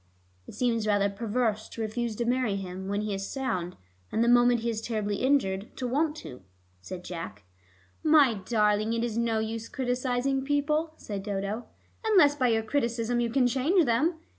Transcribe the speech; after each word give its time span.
"It 0.47 0.55
seems 0.55 0.87
rather 0.87 1.11
perverse 1.11 1.69
to 1.69 1.81
refuse 1.81 2.15
to 2.15 2.25
marry 2.25 2.55
him 2.55 2.87
when 2.87 3.01
he 3.01 3.13
is 3.13 3.29
sound, 3.29 3.75
and 4.11 4.23
the 4.23 4.27
moment 4.27 4.61
he 4.61 4.69
is 4.71 4.81
terribly 4.81 5.17
injured 5.17 5.77
to 5.77 5.87
want 5.87 6.15
to," 6.25 6.41
said 6.81 7.03
Jack. 7.03 7.43
"My 8.03 8.33
darling, 8.33 8.93
it 8.93 9.03
is 9.03 9.15
no 9.15 9.37
use 9.37 9.69
criticizing 9.69 10.43
people," 10.43 10.93
said 10.97 11.21
Dodo, 11.21 11.65
"unless 12.03 12.35
by 12.35 12.47
your 12.47 12.63
criticism 12.63 13.19
you 13.19 13.29
can 13.29 13.45
change 13.45 13.85
them. 13.85 14.15